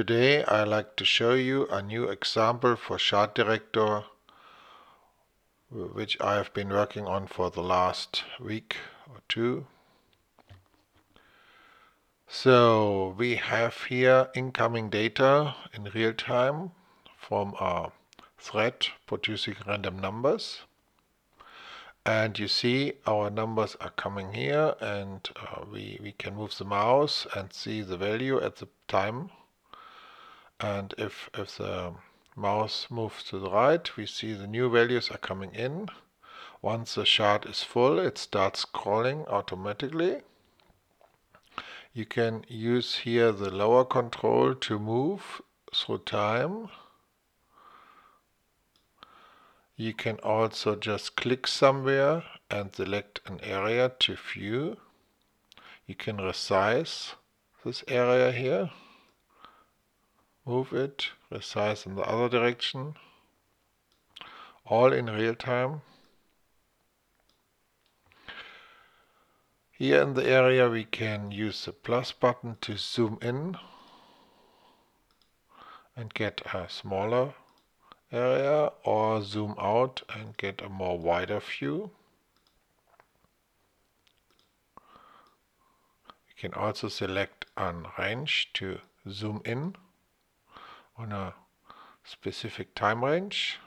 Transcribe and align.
Today 0.00 0.42
I 0.44 0.64
like 0.64 0.96
to 0.96 1.04
show 1.04 1.34
you 1.34 1.66
a 1.66 1.82
new 1.82 2.04
example 2.04 2.74
for 2.74 2.96
ChartDirector 2.96 4.04
which 5.68 6.18
I 6.22 6.36
have 6.36 6.54
been 6.54 6.70
working 6.70 7.06
on 7.06 7.26
for 7.26 7.50
the 7.50 7.60
last 7.60 8.24
week 8.40 8.76
or 9.10 9.20
two. 9.28 9.66
So 12.26 13.14
we 13.18 13.34
have 13.34 13.74
here 13.90 14.30
incoming 14.34 14.88
data 14.88 15.54
in 15.74 15.84
real 15.94 16.14
time 16.14 16.70
from 17.18 17.52
a 17.60 17.92
thread 18.38 18.86
producing 19.06 19.56
random 19.66 19.98
numbers 19.98 20.60
and 22.06 22.38
you 22.38 22.48
see 22.48 22.94
our 23.06 23.28
numbers 23.28 23.76
are 23.82 23.90
coming 23.90 24.32
here 24.32 24.76
and 24.80 25.28
uh, 25.36 25.66
we, 25.70 26.00
we 26.02 26.12
can 26.12 26.36
move 26.36 26.56
the 26.56 26.64
mouse 26.64 27.26
and 27.36 27.52
see 27.52 27.82
the 27.82 27.98
value 27.98 28.40
at 28.40 28.56
the 28.56 28.68
time 28.88 29.28
and 30.60 30.94
if, 30.98 31.30
if 31.34 31.56
the 31.56 31.92
mouse 32.36 32.86
moves 32.90 33.24
to 33.24 33.38
the 33.38 33.50
right 33.50 33.96
we 33.96 34.06
see 34.06 34.32
the 34.32 34.46
new 34.46 34.70
values 34.70 35.10
are 35.10 35.18
coming 35.18 35.54
in. 35.54 35.88
Once 36.62 36.94
the 36.94 37.04
chart 37.04 37.46
is 37.46 37.62
full 37.62 37.98
it 37.98 38.18
starts 38.18 38.64
scrolling 38.64 39.26
automatically. 39.28 40.20
You 41.92 42.04
can 42.04 42.44
use 42.48 42.98
here 42.98 43.32
the 43.32 43.50
lower 43.50 43.84
control 43.84 44.54
to 44.54 44.78
move 44.78 45.42
through 45.74 45.98
time. 45.98 46.68
You 49.76 49.94
can 49.94 50.18
also 50.18 50.76
just 50.76 51.16
click 51.16 51.46
somewhere 51.46 52.22
and 52.50 52.74
select 52.74 53.20
an 53.26 53.40
area 53.42 53.90
to 54.00 54.16
view. 54.16 54.76
You 55.86 55.94
can 55.94 56.18
resize 56.18 57.14
this 57.64 57.82
area 57.88 58.30
here 58.30 58.70
move 60.46 60.72
it, 60.72 61.10
resize 61.30 61.86
in 61.86 61.94
the 61.94 62.02
other 62.02 62.28
direction, 62.28 62.94
all 64.64 64.92
in 64.92 65.06
real 65.06 65.34
time. 65.34 65.82
Here 69.70 70.02
in 70.02 70.14
the 70.14 70.26
area 70.26 70.68
we 70.68 70.84
can 70.84 71.30
use 71.30 71.64
the 71.64 71.72
plus 71.72 72.12
button 72.12 72.56
to 72.60 72.76
zoom 72.76 73.18
in 73.22 73.56
and 75.96 76.12
get 76.12 76.42
a 76.52 76.68
smaller 76.68 77.34
area 78.12 78.72
or 78.84 79.22
zoom 79.22 79.54
out 79.58 80.02
and 80.14 80.36
get 80.36 80.60
a 80.60 80.68
more 80.68 80.98
wider 80.98 81.40
view. 81.40 81.90
We 86.28 86.34
can 86.36 86.54
also 86.54 86.88
select 86.88 87.46
a 87.56 87.72
range 87.98 88.50
to 88.54 88.80
zoom 89.08 89.42
in 89.44 89.76
on 91.00 91.12
a 91.12 91.34
specific 92.04 92.74
time 92.74 93.04
range. 93.04 93.58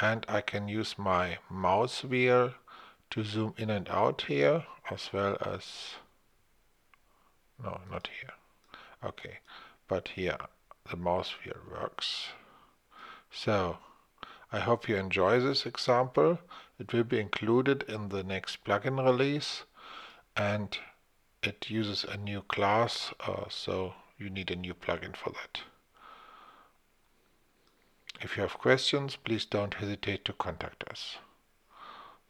And 0.00 0.24
I 0.28 0.40
can 0.40 0.68
use 0.68 0.96
my 0.96 1.38
mouse 1.50 2.04
wheel 2.04 2.54
to 3.10 3.24
zoom 3.24 3.54
in 3.56 3.68
and 3.68 3.88
out 3.88 4.22
here 4.28 4.64
as 4.90 5.10
well 5.12 5.36
as 5.40 5.64
no 7.62 7.80
not 7.90 8.08
here. 8.20 8.34
Okay 9.04 9.38
but 9.88 10.08
here 10.08 10.38
the 10.90 10.96
mouse 10.96 11.34
wheel 11.44 11.56
works. 11.70 12.28
So 13.30 13.78
I 14.52 14.60
hope 14.60 14.88
you 14.88 14.96
enjoy 14.96 15.40
this 15.40 15.66
example. 15.66 16.38
It 16.78 16.92
will 16.92 17.04
be 17.04 17.18
included 17.18 17.82
in 17.88 18.10
the 18.10 18.22
next 18.22 18.64
plugin 18.64 19.04
release. 19.04 19.64
And 20.36 20.78
it 21.42 21.70
uses 21.70 22.04
a 22.04 22.16
new 22.16 22.42
class, 22.42 23.12
uh, 23.20 23.44
so 23.48 23.94
you 24.18 24.30
need 24.30 24.50
a 24.50 24.56
new 24.56 24.74
plugin 24.74 25.16
for 25.16 25.30
that. 25.30 25.60
If 28.20 28.36
you 28.36 28.42
have 28.42 28.58
questions, 28.58 29.16
please 29.16 29.44
don't 29.44 29.74
hesitate 29.74 30.24
to 30.24 30.32
contact 30.32 30.84
us. 30.90 31.18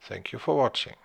Thank 0.01 0.31
you 0.31 0.39
for 0.39 0.55
watching. 0.55 0.95